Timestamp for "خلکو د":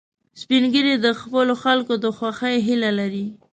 1.63-2.05